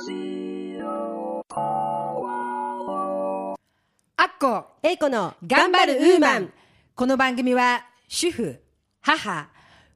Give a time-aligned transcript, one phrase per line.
[0.00, 0.04] ア
[4.22, 4.66] ッコ。
[4.84, 6.52] えいこの頑張るウーマン。
[6.94, 8.62] この番組は主婦、
[9.00, 9.48] 母、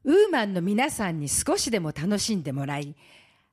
[0.02, 2.96] ウーマンの皆さんに少しでも楽しんでもらい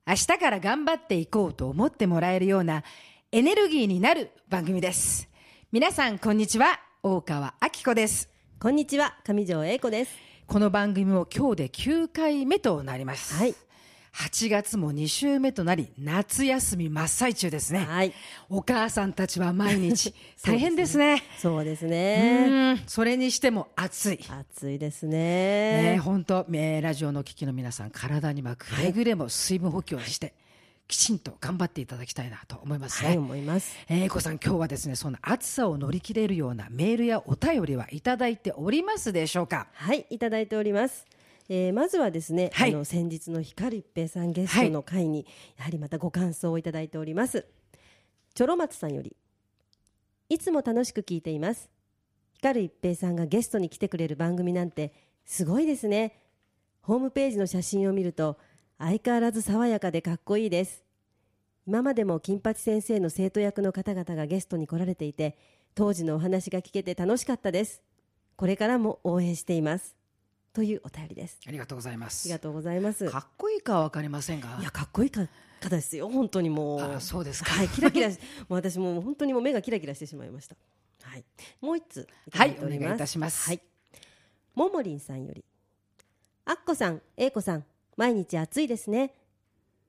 [0.07, 2.83] 明日から頑張っていこうと思ってもらえるような
[3.31, 5.29] エネルギーになる番組です。
[5.71, 6.79] 皆さんこんにちは。
[7.03, 8.27] 大川明子です。
[8.59, 9.15] こんにちは。
[9.23, 10.15] 上条英子です。
[10.47, 13.35] この番組も今日で9回目となります。
[13.35, 13.53] はい
[14.19, 18.13] 8月も2週目となり夏休み真っ最中ですね、はい。
[18.49, 21.23] お母さんたちは毎日 大変ですね。
[21.37, 22.83] そうですうねん。
[22.85, 24.19] それにしても暑い。
[24.27, 25.93] 暑いですね。
[25.93, 30.33] ね本当、えーラジオの聞きの皆さん体にはくれぐれも水分補給をして、
[30.89, 33.09] きちんと頑張っていただきたいなと思いますね。
[33.09, 33.73] はい思います。
[33.87, 39.67] えー、こさん今日はですねそんな暑さを乗り切れるようなメールやお便りはいただいておりますでしょうか？
[39.73, 41.05] はいいただいております
[41.51, 42.73] えーまずはですね、はい。
[42.73, 45.25] あの先日の光一平さんゲストの会に、
[45.57, 47.47] やはりまたご感想をいただいております。
[48.35, 49.15] チョロ松さんより
[50.29, 51.71] いつも楽しく聞いています。
[52.33, 54.93] 光一平さんがゲストに来てくれる番組なんて
[55.25, 56.19] すごいですね。
[56.81, 58.37] ホームページの写真を見ると
[58.77, 60.83] 相変わらず爽やかでかっこいいです。
[61.65, 65.35] 今までも金八先生の生徒役の方々がゲストに来られていて
[65.73, 67.81] 当時のお話が聞けて楽しかったです。
[68.35, 69.98] これからも応援しています
[70.53, 71.39] というお便りです。
[71.47, 72.25] ありがとうございます。
[72.25, 73.09] ありがとうございます。
[73.09, 74.57] かっこいいかは分かりませんが？
[74.59, 75.27] いやかっこいいか
[75.61, 76.81] 方ですよ本当にもう。
[76.81, 77.51] あそうですか。
[77.51, 78.17] はいキラキラし
[78.49, 80.55] もう私もう本当にもう目がキラキラしてしまいました。
[81.03, 81.23] はい。
[81.61, 83.47] もう一つはいお願いいたします。
[83.47, 83.61] はい。
[84.55, 85.43] ももりんさんより。
[86.45, 89.13] あっこさんえいこさん毎日暑いですね。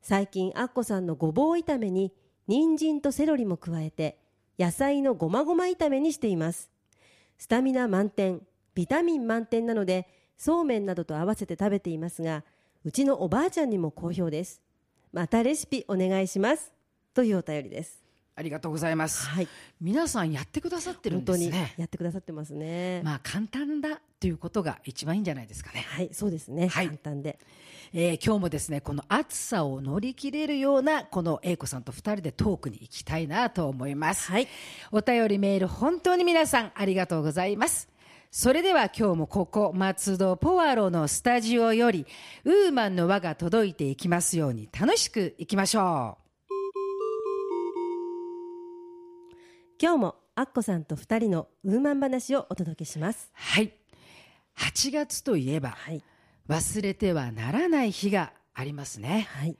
[0.03, 2.13] 最近あっこさんのごぼう炒めに
[2.47, 4.19] 人参とセロリも加えて
[4.59, 6.71] 野菜のごまごま炒めにしています。
[7.39, 10.07] スタミナ満点ビタミン満点なので
[10.41, 12.45] そうめんなどと合わせて食べていますが
[12.83, 14.63] うちのおばあちゃんにも好評です。
[15.13, 16.73] またレシピお願いします。
[17.13, 18.03] というお便りです。
[18.37, 19.49] ありがとうございます、はい。
[19.83, 25.85] 皆さんやってくださってるんで本当にすねやってくださってますね、まあ簡単だということが一番いいんじゃないですかね。
[25.91, 26.87] はいそうですね、はい。
[26.87, 27.39] 簡単で。
[27.93, 34.49] えー今日もですねこの暑さを乗り切れるようなこの英子さんと2人でトークに行きたいなと思います、はい。
[34.91, 37.90] お便りメール本当に皆さんありがとうございます
[38.33, 42.07] それでは今日もここ松戸ポワロのスタジオより
[42.45, 46.17] ウーマンの輪が届いていきますように楽しくいきましょ
[49.83, 53.33] 今日もアッコさんと二人のウーマン話をお届けします。
[53.33, 53.73] うはい。
[54.57, 56.05] 8月といえばはい。
[56.49, 59.27] 忘れてはならない日がありますね。
[59.33, 59.57] はい。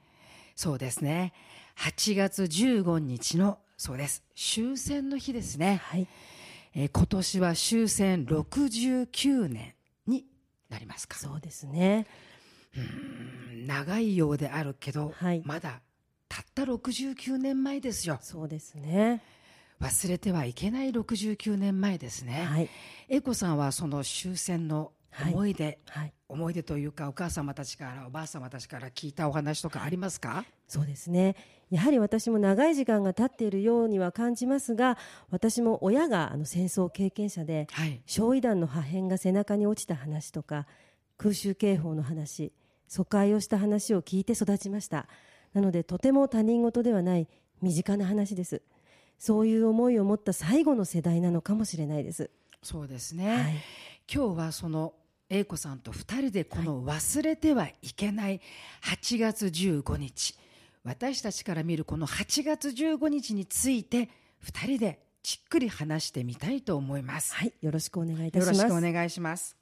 [0.55, 1.33] そうですね。
[1.77, 4.23] 8月15日のそうです。
[4.33, 5.81] 終戦の日ですね。
[5.83, 6.07] はい
[6.73, 9.75] えー今年は終戦69年
[10.07, 10.25] に
[10.69, 11.17] なりますか。
[11.17, 12.07] そうですね。
[12.75, 15.41] うん長いようであるけど、はい。
[15.45, 15.81] まだ
[16.29, 18.19] たった69年前ですよ。
[18.21, 19.21] そうですね。
[19.81, 22.69] 忘れてはいけない69年前ですね、はい。
[23.09, 24.91] 英子さんはその終戦の
[25.31, 31.35] 思い出、はい思い出というかお母様たちからおばあ様たちから聞いたお話とかありますか、そうですね。
[31.69, 34.97] やはり私も長い時間が経っているようには感じますが
[35.29, 38.01] 私も親があの戦争経験者ではい。
[38.05, 40.67] 焼夷弾の破片が背中に落ちた話とか
[41.17, 42.53] 空襲警報の話
[42.87, 45.07] 疎開をした話を聞いて育ちました。
[45.53, 47.27] なのでとても他人事ではない
[47.61, 48.61] 身近な話です。
[49.17, 52.31] そういう思いを持った最後の世代なのかもしれないです。
[52.63, 53.55] そうですね、はい。
[54.13, 54.93] 今日はその
[55.31, 58.41] 英子さんと2人でこの忘れてはいけない
[58.83, 60.37] 8月15日、
[60.83, 64.09] 私たちから見るこの8月15日について
[64.43, 67.33] 2人でじっくり話してみたいと思います。
[67.33, 69.60] はいよろしくお願いいたよしますろしくお願いします。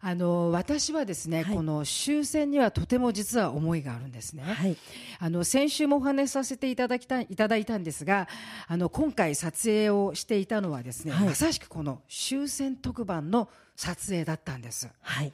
[0.00, 1.54] あの私はですね、はい。
[1.56, 4.42] この終戦にはとても実は思いがあるんですね。
[4.44, 4.76] はい。
[5.18, 8.28] あの先週もお話しさせていただきたいいただいたんですが
[8.68, 11.26] あの今回撮影をしていたのはですね、はい。
[11.28, 14.88] まさしくこの終戦特番の撮影だったんです。
[15.00, 15.32] はい。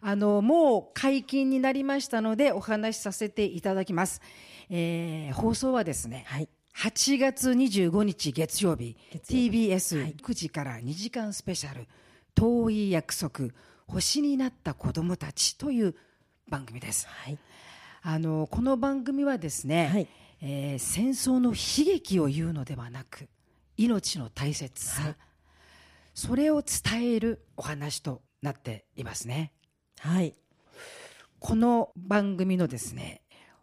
[0.00, 4.20] あのもう解禁になりましたのでお話しさせていただきます、
[4.68, 6.48] えー放送はですね、はい。
[6.76, 9.70] 8月25日月曜日月曜日。
[9.70, 11.86] TBS9 時から2時間スペシャル
[12.34, 13.48] 「遠い約束
[13.86, 15.94] 星になった子供たち」という
[16.48, 17.06] 番組です。
[17.08, 17.38] はい。
[18.02, 20.08] あのこの番組はですね、はい。
[20.40, 23.28] えー戦争の悲劇を言うのではなく
[23.76, 25.16] 命の大切さ、はい。
[26.14, 29.52] それを伝えるお話となっていますね。
[29.98, 30.34] はい。
[31.38, 33.22] この番組のですね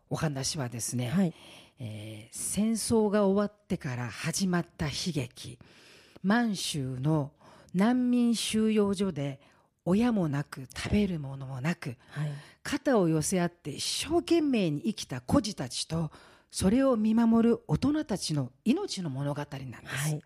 [0.10, 1.34] お話はですね、はい。
[1.80, 5.60] えー戦争が終わってから始まった悲劇
[6.22, 7.32] 満州の
[7.74, 9.40] 難民収容所で
[9.86, 12.32] 親もなく食べるものもなくはい。
[12.64, 16.12] 肩を寄せ合って一生懸命に生きた孤児たちと
[16.50, 20.22] それを見守る大人たちの命の物語なんです、はい。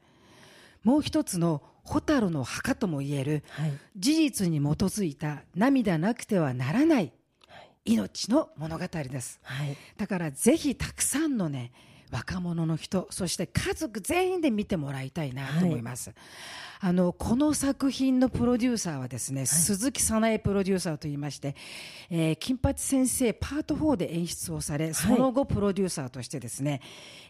[0.84, 3.74] もう一つの蛍の墓ともいえるはい。
[3.96, 7.12] 事実に基づいた涙なくてはならない。
[7.86, 9.40] 命の物語です。
[9.44, 9.78] はい。
[9.96, 11.72] だからぜひたくさんのね
[12.12, 16.14] 若者の人そして家族全員で見てもらいたいなと思います、
[16.80, 21.56] あのこの作品のプロデューサーはですね、鈴木早苗プロデューサーといいまして、
[22.10, 26.82] えー金八先生パート4で演出をされその後プロデューサーとしてですね、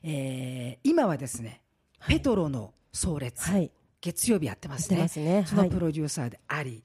[0.03, 1.61] えー今はですね、
[2.07, 3.71] ペトロの葬列、はい
[4.01, 5.07] 月曜日やってますね。
[5.07, 5.43] すね。
[5.47, 6.83] そのはいプロデューサーであり、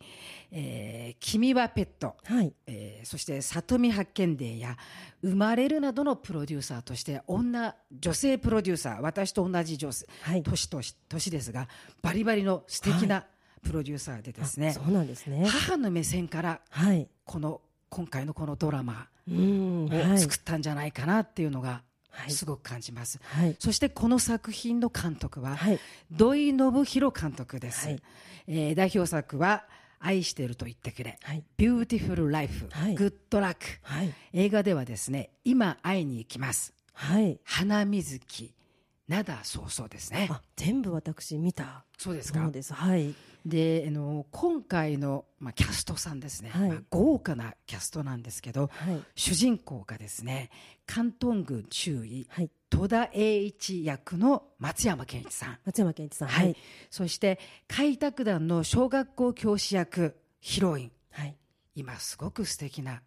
[0.51, 2.53] えー君はペット」はい。
[2.67, 4.77] えーそして里見八犬伝や
[5.23, 10.43] 生まれるなどのプロデューサーとして女女性プロデューサー私と同じ女性、はい。
[10.43, 11.69] 年とし年ですが
[12.01, 13.27] バリバリの素敵な
[13.63, 15.47] プロデューサーでですね、そうなんですね。
[15.47, 17.09] 母の目線からはい。
[17.25, 21.92] この今回のこのドラマを作ったんじゃないかなっていうのがはい
[22.29, 23.57] すごく感じます、はい。
[23.59, 25.79] そしてこの作品の監督は、はい。
[26.11, 28.03] 土井裕泰監督です、はい。
[28.47, 29.65] えー代表作は
[30.05, 31.45] 「愛してると言ってくれ」はい。
[31.57, 32.95] ビューティフル・ライフ」はい。
[32.95, 34.13] グッドラック」はい。
[34.33, 38.55] 映画ではですね「いま、会いにゆきます」はい「花水木」
[39.09, 40.29] 「涙そうそう」ですね。
[40.31, 41.85] あ全部私見た。
[41.99, 42.43] そうですか。
[42.43, 42.73] そうです。
[42.73, 46.69] はいであの今回の、まあ、キャストさんですね、はい。
[46.69, 49.03] まあ、豪華なキャストなんですけどはい。
[49.15, 50.51] 主人公がですね
[50.87, 52.51] 関東軍中尉はい。
[52.71, 55.59] 戸田栄一役の松山ケンイチさん。
[55.65, 56.57] 松山ケンイチさんはい、はい。
[56.91, 60.93] そして開拓団の小学校教師役ヒロイン。
[61.11, 61.37] はい。
[61.75, 63.03] 今すごく素敵な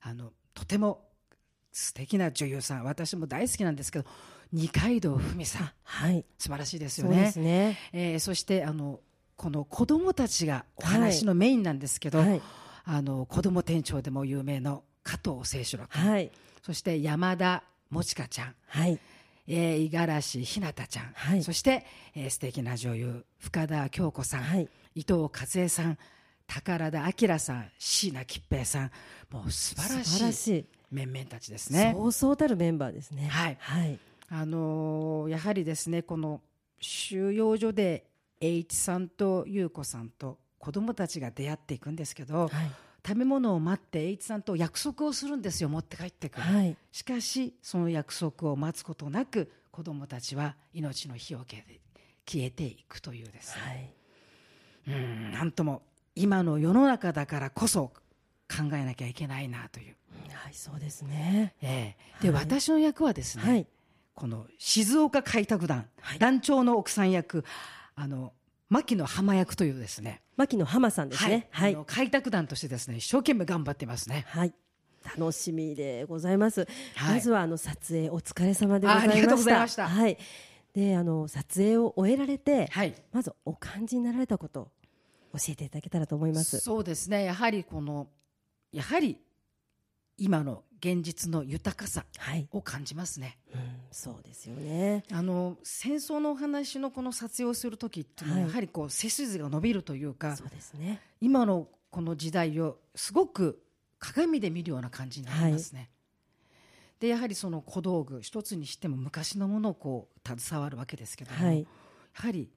[0.00, 1.08] あのとても
[1.72, 2.84] 素敵な女優さん。
[2.84, 4.04] 私も大好きなんですけど
[4.52, 5.70] 二階堂ふみさん。
[5.82, 6.24] はい。
[6.38, 7.78] 素晴らしいですそうでよねすね。
[7.92, 9.00] えーそしてあの
[9.36, 12.40] この子供たちがお話のメインなんですけど、はい。
[12.84, 16.30] あの子供店長でも有名の加藤清志郎君、はい。
[16.62, 18.54] そして山田もちかちゃん。
[18.68, 18.98] はい。
[19.48, 21.42] えー五十嵐ひなたちゃん、はい。
[21.42, 21.84] そして、
[22.14, 24.68] えー素敵な女優深田恭子さん、はい。
[24.94, 25.98] 伊藤和恵さん。
[26.46, 27.70] 宝田明さん。
[27.78, 28.90] 椎名桔平さん。
[29.30, 30.66] もう素晴らしいしい。
[30.90, 31.94] 面々たちですね。
[31.96, 33.26] そうそうたるメンバーですね。
[33.28, 33.56] はい。
[33.58, 33.98] はい。
[34.28, 36.40] あのーやはりですねこの
[36.80, 38.04] 収容所で
[38.42, 42.50] 栄一さんと優子さんと子供たちが出会っていくんですけど、はい。
[43.04, 46.76] 食べ物を待って栄一さんと約束をするんですよ持って帰ってくる、はい。
[46.92, 51.64] しかしその約束を待つことなく子供たちは命の火を消
[52.36, 53.94] えていくというですね、
[54.86, 54.98] はい。
[54.98, 55.82] うんなんとも
[56.14, 57.92] 今の世の中だからこそ
[58.48, 59.96] 考えなきゃいけないなという、
[60.32, 61.54] はいそうですね。
[61.60, 62.22] ええ。
[62.22, 62.44] で、はい。
[62.44, 63.66] 私の役はですね、はい。
[64.14, 66.18] この静岡開拓団、はい。
[66.20, 67.44] 団長の奥さん役
[67.94, 68.32] あの
[68.68, 70.22] 牧野浜役というですね。
[70.36, 71.48] 牧野浜さんですね。
[71.50, 71.74] はい。
[71.74, 74.24] あの開拓団としてですね一生懸命頑張ってますね。
[74.28, 74.54] はい。
[75.18, 77.14] 楽しみでございます、はい。
[77.16, 79.10] まずはあの撮影お疲れ様でございました。
[79.10, 79.88] あありがとうございました。
[79.88, 80.18] はい。
[80.74, 82.94] であの撮影を終えられて、はい。
[83.12, 84.70] まずお感じになられたこと
[85.32, 86.60] 教えていただけたらと思います。
[86.60, 87.24] そうですね。
[87.24, 88.08] やはりこの
[88.72, 89.18] やはり
[90.16, 93.38] 今の現実の豊かさはい、を感じますね。
[93.54, 93.60] うん、
[93.92, 95.04] そうですよね。
[95.12, 98.48] あの戦争のお話のこの撮影をする時っていうのははい。
[98.48, 101.00] やはりこう背筋が伸びるというか、そうですね。
[101.20, 103.62] 今のこの時代をすごく
[104.00, 105.88] 鏡で見るような感じになりますね。
[106.98, 111.60] でやはりその小道具一つにしても昔のものをこう携わるわけですけども、はい。
[111.60, 111.66] や
[112.12, 112.50] はり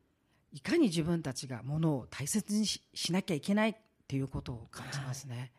[0.52, 3.76] いかに自分たちがものを大切にししなきゃいけないっ
[4.08, 5.52] ていうことを感じますね。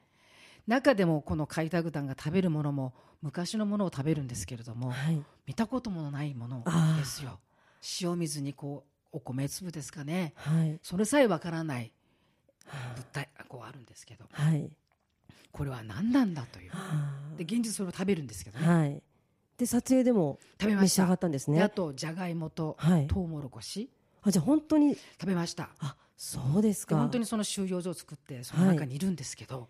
[0.66, 2.92] 中でもこの開拓団が食べるものも
[3.22, 5.22] 昔のものを食べるんですけれども、はい。
[5.46, 6.64] 見たこともないもの
[6.98, 7.38] ですよ。
[8.00, 10.34] 塩水にこうお米粒ですかね。
[10.36, 10.78] はい。
[10.82, 11.92] それさえわからない
[12.94, 14.68] 物体がこうあるんですけどはい。
[15.52, 16.70] これは何なんだという。
[16.72, 19.02] はで現実それを食べるんですけどね、はい。
[19.56, 20.82] で撮影でも食べました。
[20.82, 21.58] 召し上がったんですね。
[21.58, 23.06] であとじゃがいもとはい。
[23.06, 23.88] トウモロコシ。
[24.22, 25.70] あじゃあ本当に食べました。
[25.78, 26.96] あそうですか。
[26.96, 29.68] で本当にその収容所を作ってその中にいるんですけど、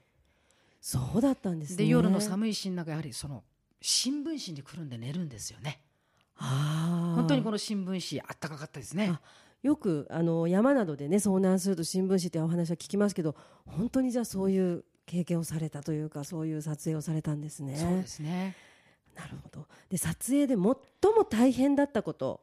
[0.89, 1.79] そうだったんですね。
[1.79, 3.43] で夜のい寒いシーンの中やはりその
[3.81, 5.81] 新聞紙にくるんで寝るんですよね。
[6.37, 9.09] あー本当にこの新聞紙あったかかったですね。
[9.13, 9.21] あ
[9.65, 17.77] よくあの山などでね遭難すると新聞紙ってお話は聞きますけど本当にじゃあそういう経験をされたというかそういう撮影をされたんですね。
[17.77, 18.55] そうですね。
[19.17, 19.67] なるほど。
[19.89, 20.77] で撮影で最も
[21.29, 22.41] 大変だったこと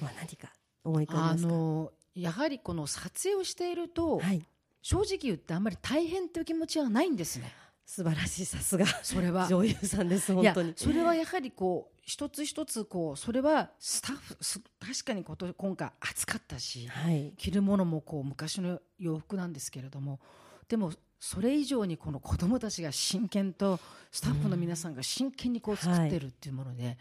[0.00, 1.48] は何か思い浮かびあますか？
[1.50, 4.42] のやはりこの撮影をしていると、はい
[4.82, 7.52] 正直言ってあんまり大変という気持ちはないんですね。
[7.84, 8.84] 素晴らしいさすが。
[9.02, 9.46] それは。
[9.48, 10.74] 女優さんです本当に。
[10.76, 17.32] それはやはりこう一つ一つこうそれはスタッフす確かにこと今回暑かったしはい。
[17.38, 20.20] 着るものもこう昔の洋服なんですけれども
[20.68, 23.80] でもそれ以上にこの子どもたちが真剣と
[24.12, 26.96] スタッフの皆さんが真剣にこう作ってるっていうもので、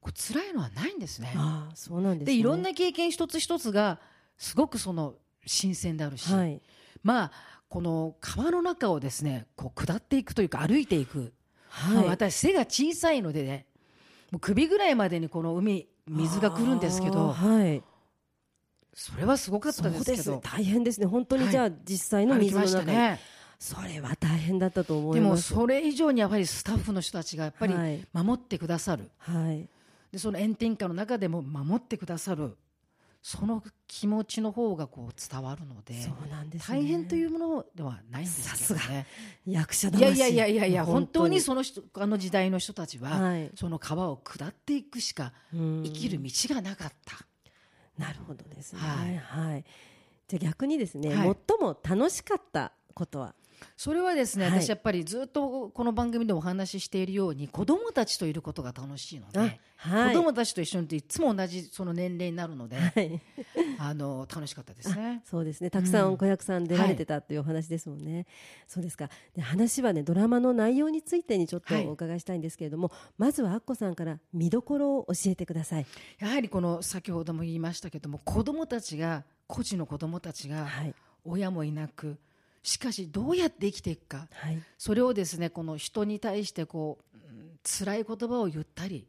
[0.00, 1.32] こう辛いのはないんですね。
[1.36, 4.00] ああそうなんです、ね、でいろんな経験一つ一つが
[4.36, 5.14] すごくその
[5.46, 6.60] 新鮮であるし、はい
[7.04, 7.32] まあ
[7.68, 11.32] この川の中をですねこう下っていくというか歩いていく、
[11.68, 11.96] はい。
[11.96, 13.66] まあ私背が小さいのでね
[14.32, 17.82] もう首ぐらいまでにこの海水が来るんですけあどーはい。
[18.94, 20.40] それはすごかったですけど。
[20.42, 21.06] 大変ですね。
[21.06, 23.20] 本当にはいじゃあ実際の水の中に、したね。
[23.58, 25.54] それは大変だったと思でもいます。
[25.54, 28.06] それ以上にやっぱりスタッフの人たちがやっぱりはい。
[28.12, 29.68] 守ってくださる、はい。
[30.12, 32.56] でその炎天下の中でも守ってくださる
[33.26, 36.14] その気持ちの方がこう伝わるのでね、
[36.68, 39.06] 大変というものではないんですけどね。
[39.46, 41.40] 役者い魂やいやいやいやいや本当に。
[41.40, 43.50] そその人あの時代の人たちは、はい。
[43.54, 47.26] その川を下っていくしか生生きる道がなかった、
[47.96, 48.80] なるほどですね。
[48.82, 49.16] はい。
[49.16, 49.64] はい、
[50.28, 51.36] じゃあ逆にですね、はい。
[51.48, 53.34] 最も楽しかったことは？
[53.76, 54.62] それはですね、はい。
[54.62, 59.38] 私やっぱりずっとこの番組でお話ししているように子供たちといることが楽しいので、
[59.76, 60.14] はい。
[60.14, 63.20] 子供たちと一緒にいていつも同じその年齢になるので、はい。
[63.78, 65.22] あの楽しかったですね。
[65.24, 65.70] そうですね。
[65.70, 68.26] たくさうんん子役さん出られてたというお話ですもんね、
[68.66, 69.08] そうですか。
[69.34, 71.86] で話はねドラマの内容についてにちょっとはい。
[71.86, 75.86] お伺いしたいんですけれども、まずはアッコさんから見どころを教えてください。
[76.18, 80.94] やはりこの先ほども言いましたけども子供たちが孤児の子供たちがはい。
[81.26, 82.18] 親もいなく
[82.64, 84.26] しかしどうやって生きていくか。
[84.32, 84.60] はい。
[84.78, 89.06] それをですねこの人に対してこううん辛い言葉を言ったり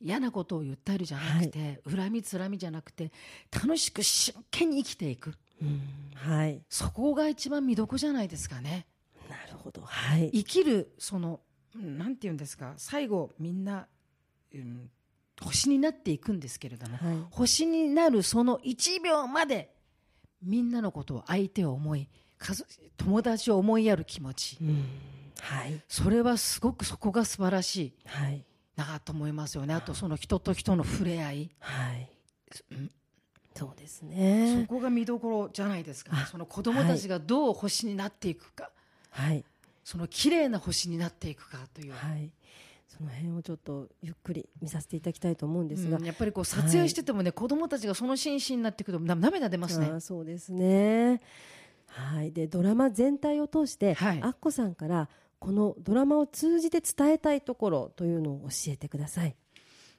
[0.00, 3.10] 嫌なことを言ったりじゃなくて、恨みつらみじゃなくて
[3.52, 5.34] 楽しく真剣に生きていく。
[5.60, 5.80] うん
[6.14, 6.60] はい。
[6.68, 8.86] そこが一番見どこじゃないですかね。
[9.28, 10.30] なるほどはい。
[10.30, 11.40] 生きるその
[11.74, 13.86] うんなんて言うんですか最後みんな、
[14.54, 14.90] うん、
[15.40, 17.16] 星になっていくんですけれども、はい。
[17.30, 19.72] 星になるその1秒まで
[20.42, 22.08] みんなのことを相手を思い
[22.96, 24.58] 友達を思いやる気持ち。
[24.60, 24.84] うん。
[25.40, 25.80] はい。
[25.88, 27.92] それはすごくそこが素晴らしい。
[28.06, 28.44] はい。
[28.76, 29.74] なと思いますよね。
[29.74, 32.08] あとその人と人の触れ合い、はい。
[32.70, 32.90] うん。
[33.54, 36.22] そうですそねこが見どころじゃないですか、ね。
[36.22, 38.70] あ、その子供たちがどう星になっていくか、
[39.10, 39.44] はい。
[39.84, 42.30] その綺麗な星になっていくかという、はい。
[42.88, 46.04] その辺をちょっとゆっくり見させていただきたいと思うんですが、うん。
[46.04, 50.00] やっぱりこう撮影しててもね、子供たちがその真摯になっていくとな涙出ますね。
[50.00, 51.20] そうですね。
[51.92, 54.22] はい、でドラマ全体を通して、はい。
[54.22, 55.08] アッコさんから
[55.38, 59.36] このドラマを通じて伝えたいところというのを教えてください。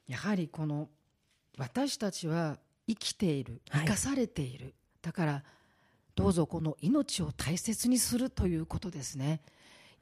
[0.08, 0.88] やはりこの
[1.56, 2.58] 私たちは
[2.88, 3.80] 生きているはい。
[3.82, 5.44] 生かされている、だから
[6.14, 9.40] どうぞこの命を大切にするということですね。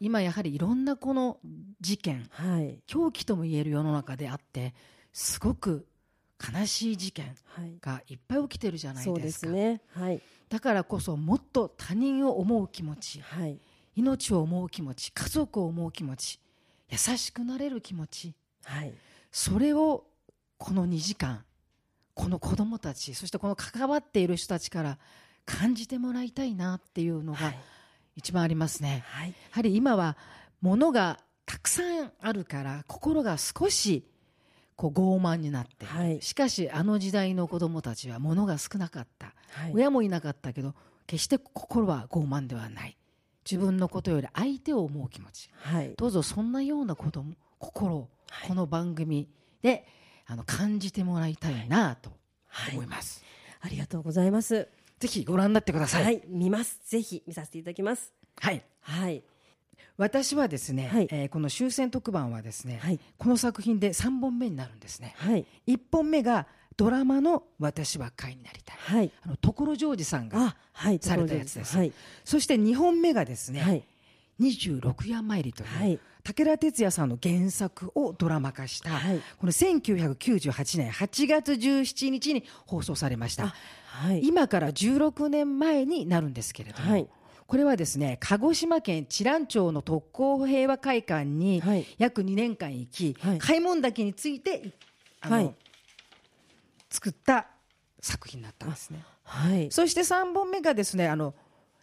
[0.00, 1.38] 今やはりいろんなこの
[1.80, 4.74] 事件はい、狂気とも言える世の中であって
[5.12, 5.86] すごく
[6.42, 9.80] 悲しい事件はい、がいっぱい起きてるじゃないそうでかですすね。
[9.94, 10.20] はい、
[10.52, 13.58] だからこそもっと他人を思う気持ちはい、
[13.96, 16.38] 命を思う気持ち家族を思う気持ち
[16.90, 18.92] 優しくなれる気持ちはい、
[19.30, 20.04] それを
[20.58, 21.42] この2時間
[22.12, 24.98] この子どもたちそしてこの関わっている人たちから
[25.46, 27.58] 感じてもらいたいなっていうのがはい、
[28.16, 29.04] 一番ありますね。
[29.06, 30.18] はい、やはり今は
[30.60, 34.04] 物がたくさんあるから心が少し
[34.82, 36.20] こう傲慢になって、はい。
[36.20, 40.74] しかしあの時代の子どもたちは物が少なかった、はい、親もいなかったけど
[41.06, 42.96] 決して心は傲慢ではない。
[43.48, 45.50] 自分のことより相手を思う気持ち。
[45.54, 48.08] はい、どうぞそんなようなことも心を
[48.48, 49.28] この番組
[49.62, 49.86] で
[50.26, 52.10] あの感じてもらいたいなと
[52.48, 52.74] はい。
[52.74, 53.24] 思います、
[53.60, 54.68] ありがとうございます。
[54.98, 56.80] ぜひご覧になってください、はい、見ます。
[56.86, 58.12] ぜひ見させていただきます。
[58.40, 58.64] はい。
[58.80, 59.22] はい、
[59.96, 61.08] 私はですね、はい。
[61.10, 65.14] えーこの終戦特番はですね、はい、この作品で3本目になるんですね。
[65.16, 66.46] はい、1本目が
[66.76, 68.76] ドラマの「私は会になりたい。
[68.78, 70.56] はい、」あの所ジョージさんが
[71.00, 71.76] されたやつです。
[71.76, 71.92] はい、
[72.24, 73.84] そして2本目がですね、はい、
[74.40, 76.00] 26夜参りという、はい。
[76.24, 79.20] 武田鉄矢さんの原作をドラマ化した、はい。
[79.38, 83.46] この1998年8月17日に放送されました。
[83.46, 83.54] あ
[83.92, 87.08] はい、今から16年前になるんですけれども、はい
[87.52, 91.86] これはですね鹿児島県知覧町の特攻平和会館にはい。
[91.98, 93.38] 約2年間行き、はい。
[93.38, 94.72] 開門岳について
[95.20, 95.54] あの、はい。
[96.88, 97.48] 作った
[98.00, 99.04] 作品だったんですね。
[99.24, 101.34] はい、そして3本目がですねあの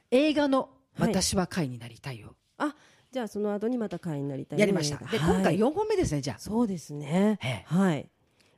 [0.10, 1.10] 映画の「はい。
[1.14, 2.76] 私は会になりたいよ」あ、
[3.12, 6.40] じゃあその後にまた会員になりたいやりました、で、今回よ4本目ですねじゃあ。
[6.40, 7.38] そうですね。
[7.44, 7.64] ええ。
[7.68, 8.10] はい。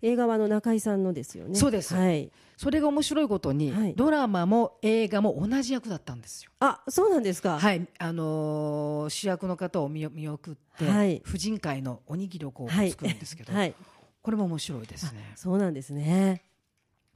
[0.01, 1.55] 映画はあの中井さんのですよね。
[1.55, 2.31] そうですはい。
[2.58, 7.60] それが面白いことに、はいドラマも映画も同じ役だったんですよあ、そうなんですか。
[7.60, 12.91] はい、あのー主役の方を見見送って、はい婦人会のおにぎりをこうはい。
[12.91, 13.74] 作るんですけど、はい。
[14.22, 15.34] これも面白いですね。
[15.36, 16.43] そうなんですね。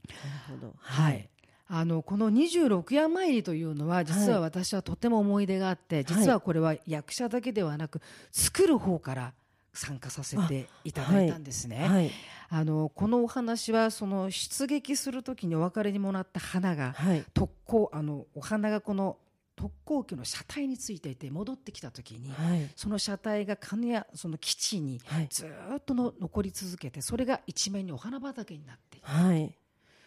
[0.08, 0.14] な
[0.54, 0.74] るほど。
[0.78, 1.28] はい。
[1.68, 8.00] あのこの26夜参りというのは実は私はとても思い出があって、実はこれは役者だけではなく
[8.30, 9.32] 作る方から
[9.76, 11.86] 参加させていただいたんですね。
[11.88, 12.10] はい。
[12.48, 17.24] あのこのお話はその出撃する時にお別れにもらった花がはい。
[17.34, 19.18] 特攻あのお花がこの
[19.56, 22.70] 特攻機の車体についていて戻ってきた時にはい。
[22.76, 25.28] その車体が金谷その基地にはい。
[25.30, 29.54] ずーっとの残り続けてそれが一面にお花畑になっているはい。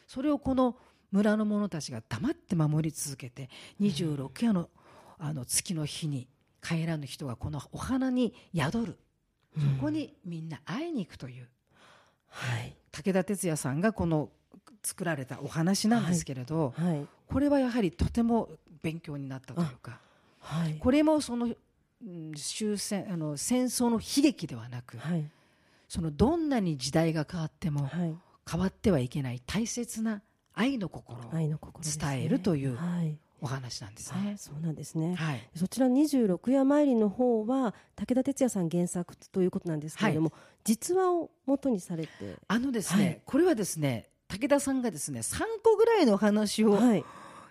[0.07, 0.75] それをこの
[1.11, 3.49] 村の者たちが黙って守り続けて
[3.81, 4.69] 26夜の
[5.17, 6.27] あの月の日に
[6.61, 8.99] 帰らぬ人がこのお花に宿る
[9.57, 11.47] そこにみんな会いに行くという。
[12.27, 12.75] はい。
[12.91, 14.29] 武田鉄矢さんがこの
[14.83, 17.07] 作られたお話なんですけれど、はい。
[17.27, 18.49] これはやはりとても
[18.81, 19.99] 勉強になったというか
[20.39, 20.75] はい。
[20.79, 25.29] これもその、うん終戦あの戦争の悲劇ではなくはい。
[25.87, 28.15] そのどんなに時代が変わってもはい。
[28.49, 30.21] 変わってはいけない大切な
[30.53, 34.35] 愛の心を伝えるというはいお話なんですあね。
[34.37, 35.15] そうなんですね。
[35.15, 42.09] はい、そちら26夜参りの方は武田鉄矢さん原作ということなんですけれども、実話を元にされて。
[42.47, 43.21] あのですね、はい。
[43.25, 47.03] これはですね武田さんがですね3個ぐらいの話をはい、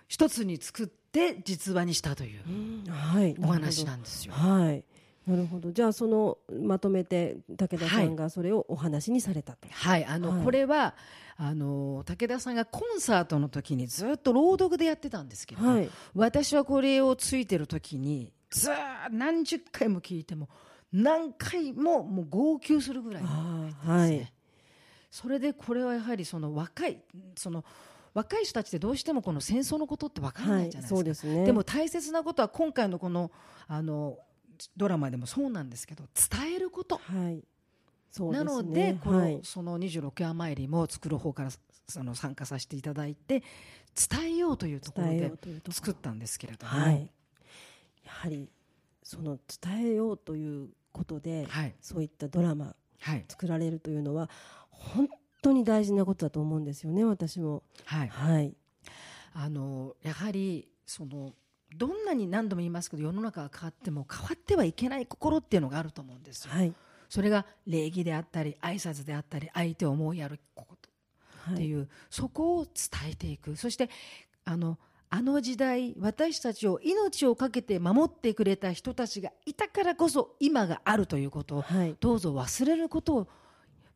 [0.07, 4.33] 一つに作って実話にしたというはい、お話ななんですよ。
[4.33, 4.83] はい
[5.29, 5.71] なるほど。
[5.71, 10.43] じゃあそのまとめて武田さんがそれをお話にされたと、はい、あの、はい。
[10.43, 10.95] これは
[11.37, 15.89] あの武田さんがコンサートの時にずっと朗読でやってたんですけど、はい。
[16.15, 18.75] 私はこれをついてる時にずー
[19.11, 20.49] 何十回も聞いても
[20.91, 23.39] 何回ももう号泣するぐらいですね。
[23.85, 24.33] はい。
[25.11, 26.99] それでこれはやはりその若い
[27.35, 27.63] その
[28.15, 31.45] 若い人たちってどうしてもこの戦争のことって分からはいないじゃないですか、そうですね。
[31.45, 33.31] でも大切なことは今回のこの
[33.67, 34.17] あの
[34.75, 36.97] ドラマでもそうなんですけど伝えること。
[36.97, 37.43] はい。
[38.11, 38.49] そうですね。
[38.49, 41.49] なのでこの、はいその26夜参りも作る方から
[41.87, 43.43] その参加させていただいて
[44.09, 45.31] 伝えようというところで
[45.71, 47.11] 作ったんですけれども、はい。
[48.03, 48.49] やはり
[49.03, 51.75] その伝えようということで、はい。
[51.81, 53.25] そういったドラマはい。
[53.27, 54.29] 作られるというのは
[54.69, 55.07] 本
[55.41, 57.63] 当に大事なことだと思うんですよね私も。
[57.85, 58.53] はい、はい。
[59.33, 61.33] あのやはりその
[61.75, 66.51] どんなに何度も言いますけど世の中が変わっても変わってはいけない心っていうのがあると思うんですよ。
[66.53, 66.73] はい。
[67.09, 70.89] それが礼儀であったり挨拶であったり相手を思いやること
[71.51, 73.55] はいっていう、そこを伝えていく。
[73.55, 73.89] そして
[74.45, 74.77] あの
[75.11, 81.95] あの時代私たちを命を懸けて守ってくれた人たちがいたからこそ今があるということをはい。
[81.99, 83.27] どうぞ忘れることを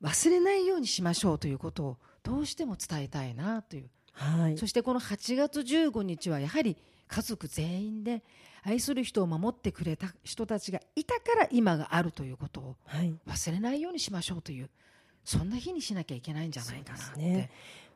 [0.01, 3.89] 忘れないようにしましょうということをどうしても伝えたいなという。
[4.13, 4.57] はい。
[4.57, 6.77] そしてこの8月15日はやはり
[7.13, 8.23] 家族全員で
[8.63, 13.13] 愛する人を守ってくれた人たちがいたから今があるということをはい。
[13.28, 14.69] 忘れないようにしましょうという
[15.23, 17.52] そんな日にしなきゃいけないんじゃないかなってね。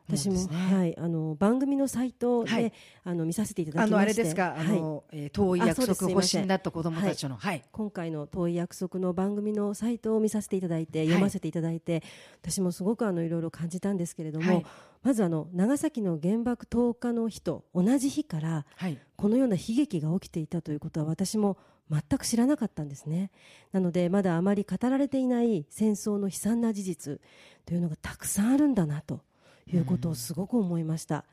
[0.08, 0.74] 思私も、ね。
[0.74, 2.72] はい、あの番組のサイトで、はい。
[3.04, 4.22] あの見させていただあのあきまして。
[4.22, 4.66] れですか、あはい。
[4.80, 11.06] の、えー遠い約束欲しになった子供たちの、はい、今回の遠い約束の番組のサイトを見させていただいて、い。
[11.06, 12.02] 読ませていただいて
[12.40, 14.66] 私もすごくあのいろいろ感じたんですけれども、はい
[15.02, 21.56] まずあの長崎の原爆投下の日と同じ日からはい、このような悲劇が起きていたということは私も
[21.90, 23.30] 全く知らなかったんですね。
[23.72, 27.20] なのでまだあまり語られていない戦争の悲惨な事実
[27.64, 29.22] というのがたくさんあるんだなと
[29.72, 31.24] いうことをすごく思いました、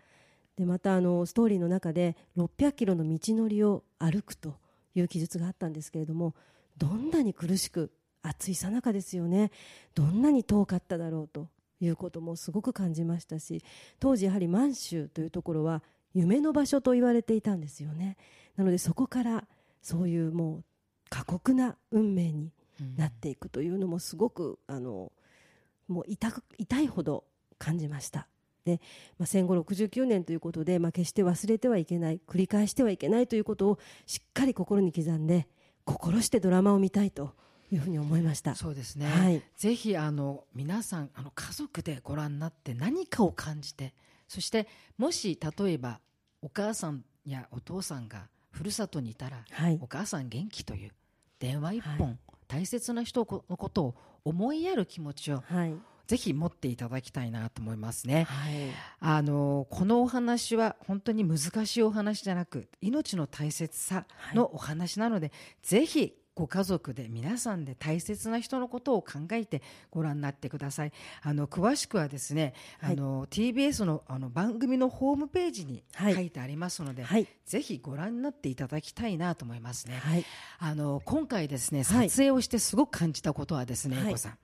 [0.56, 4.56] でまたあのストーリーの中で600キロの道のりを歩くと
[4.96, 6.34] いう記述があったんですけれども
[6.78, 9.52] どんなに苦しく暑いさなかですよね。
[9.94, 11.48] どんなに遠かっただろうと
[11.82, 13.64] いうこともすごく感じましたし
[14.00, 15.84] 当時やはり満州というところは
[16.14, 18.16] 夢の場所と言われていたんですよね。
[18.56, 19.46] なのでそこから
[19.82, 20.64] そういうもう
[21.10, 22.52] 過酷な運命に
[22.96, 25.12] なっていくというのもすごくあの
[25.88, 27.26] もう痛く痛いほど
[27.58, 28.28] 感じました。
[28.64, 28.82] で、
[29.20, 35.48] まあ、戦後69年ということで、まあ、決して忘れてはいけない繰り返してはいけないということをしっかり心に刻んで
[35.84, 37.34] 心してドラマを見たいと
[37.72, 38.56] いうふうに思いました。
[38.56, 39.42] そうですね、はい。
[39.58, 43.94] ぜひあの皆さんあの家族でご覧になって何かを感じて
[44.28, 46.00] そしてもし例えば
[46.42, 49.80] お母さんやお父さんがふるさとにいたら、はい。
[49.82, 50.92] お母さん元気という
[51.40, 52.16] 電話一本、は
[52.48, 55.76] 大切な人のことを思いやる気持ちをはい。
[56.08, 58.26] ぜひ持っていただきたいなと思いますね。
[58.26, 58.54] はい。
[59.00, 65.32] あのこのお話は本当に難しいお話じゃなく命の大切さのお話なので、
[65.64, 70.92] ぜひご家族で皆さんで大切な人のことを考えてご覧になってください。
[71.22, 72.94] あの詳しくはですね、はい。
[72.94, 76.14] あの TBS のあの番組のホームページにはい。
[76.14, 77.26] 書いてありますので、はい。
[77.46, 79.96] ぜひご覧になっていただきたいなと思いますね。
[79.96, 80.26] はい。
[80.60, 82.10] あの今回ですねはい。
[82.10, 84.18] 撮影をしてすごく感じたことはですね、はい。
[84.18, 84.38] さん。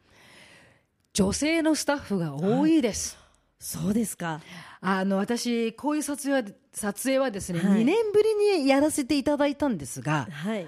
[1.12, 3.17] 女性のスタッフが多いです。
[3.60, 4.39] そうですか。
[4.80, 7.82] あの私こういう撮影は撮影はですね、はい。
[7.82, 10.65] 2年ぶりにやらせていただいたんですがはい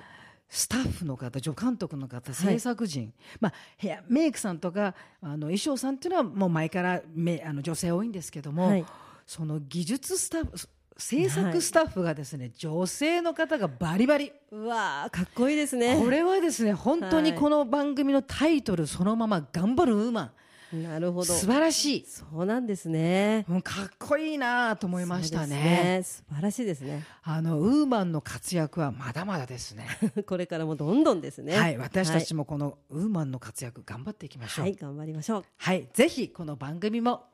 [0.54, 3.12] スタッフの方助監督の方制作陣、
[3.42, 8.86] まあ、ヘアメイクさんとかあの衣装さんっていうのはもう前からめあの女性多いんですけども、はい。
[9.26, 14.32] その技術スタッフ制作スタッフがですね、女性の方がバリバリ。
[14.52, 16.00] うわーかっこいいですね。
[16.00, 17.40] これはですね本当にはい。
[17.40, 20.32] この番組のタイトルそのまま「頑張るウーマン
[20.74, 21.26] なる」ほど。
[21.26, 22.06] 素晴らしい。
[22.06, 23.46] そうなんですね。
[23.48, 25.98] うんかっこいいなと思いましたね。
[26.00, 27.04] です素晴らしいですね。
[27.22, 29.88] あのウーマンの活躍はまだまだですね。
[30.26, 31.56] これからもどんどんですね。
[31.56, 34.66] はい私たちもこのウーマンの活躍頑張っていきましょう。
[34.66, 35.46] はい頑張りましょう。
[35.58, 37.26] はい、ぜひこの番組も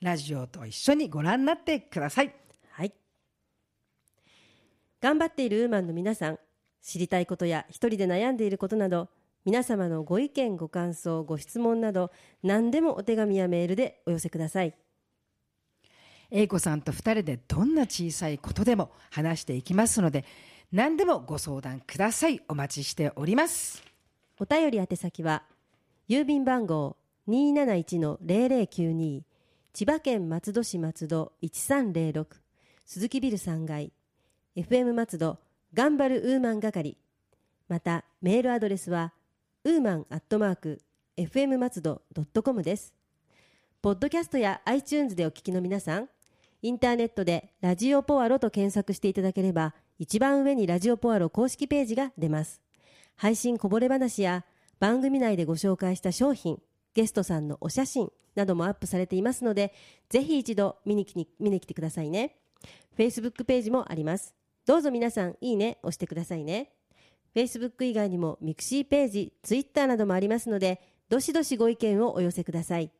[0.00, 2.34] ラジオと一緒にご覧になってください。
[2.70, 2.92] はい。
[5.00, 6.38] 頑張っているウーマンの皆さん
[6.82, 9.08] 知りたいことや一人で悩んでいることなど
[9.44, 12.10] 皆様のご意見ご感想ご質問など
[12.42, 14.74] 何でもお手紙やメールでお寄せください
[16.30, 20.26] 英子さんと二人でどんな小さいことでも話していきますので、
[20.72, 22.42] 何でもご相談ください。
[22.48, 23.82] お待ちしております。
[24.38, 25.42] お便り宛先は
[26.08, 26.96] 郵便番号
[27.28, 29.22] 271-0092
[29.72, 32.26] 千葉県松戸市松戸1306
[32.86, 33.90] 鈴木ビル3階
[34.56, 35.38] FM 松戸
[35.74, 36.96] 頑張るウーマン係
[37.68, 39.12] またメールアドレスは
[39.64, 40.80] ウーマンアットマーク
[41.16, 42.00] FM 松戸
[42.44, 42.94] .com です。
[43.82, 46.08] ポッドキャストや iTunes でお聞きの皆さん
[46.62, 52.60] インターネットでラジオポアロと検索していただければ一番上にラジオポアロ公式ページが出ます。
[53.16, 54.44] 配信こぼれ話や
[54.78, 56.62] 番組内でご紹介した商品
[56.94, 59.74] ゲストさんのお写真などもアップされていますので
[60.08, 62.36] ぜひ一度見に来に見に来てくださいね。
[62.96, 64.36] Facebook ページもあります。
[64.66, 66.77] どうぞ皆さんいいね押してくださいね。
[67.38, 72.90] Facebook 以外にもミクシーページ Twitter などもありますのでどしどしご意見をお寄せください。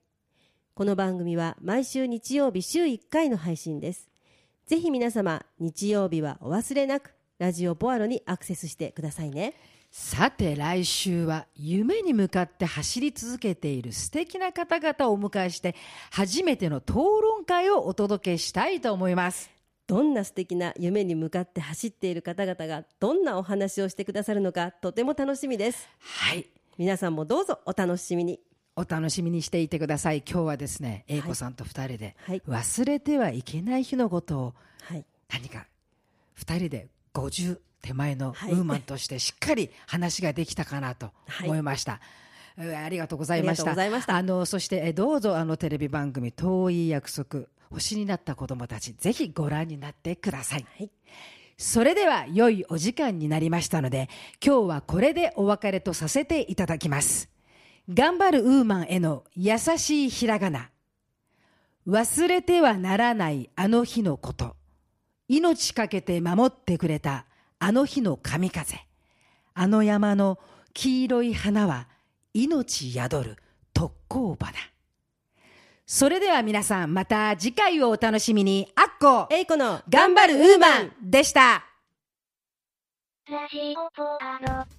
[0.75, 4.09] この番組は毎週日曜日週1回の配信です。
[4.65, 9.55] ぜひ皆様日曜日はお忘れなくラジオポアロにアクセスしてくださいね。
[9.91, 15.75] さて来週は夢に向かって走り続けている素敵な方々をお迎えして
[16.13, 19.58] 初めての討論会をお届けしたいと思います。
[19.89, 26.47] どんな素敵な夢に向かって走っている方々がどんなお話をしてくださるのかとても楽しみですはい。
[26.77, 28.39] 皆さんもどうぞお楽しみに
[28.77, 30.19] お楽しみにしていてください。
[30.19, 35.67] 今日はですね、英子さんと二人で、はい忘れてはいけない日のことをはい何か
[36.35, 41.11] 二人で50手前のウはいーマンとしてしっかり話ができたかなと
[41.43, 41.99] 思いました。
[42.59, 43.63] うわありがとうございました。
[43.63, 50.67] ありがとうございましたあのそしてえどうぞあのテレビ番組遠い約束星になった子供たちぜひご覧になってください。
[50.77, 50.91] はい
[51.61, 54.09] それでは良いお時間になりましたので
[54.41, 57.29] 今日はこれでお別れとさせていただきます。
[57.93, 60.71] 頑張るウーマンへの優しいひらがな。
[61.89, 64.55] 忘れてはならないあの日のこと。
[65.27, 67.27] 命かけて守ってくれた
[67.59, 68.79] あの日の神風。
[69.55, 70.39] あの山の
[70.75, 71.89] 黄色い花は
[72.35, 73.37] 命宿る
[73.75, 74.53] 特攻花。
[75.91, 78.71] それでは皆さんまた次回をお楽しみに。
[78.77, 81.65] あっこえいこの頑張るウーマンでした。
[83.31, 84.78] ラジオポアロ。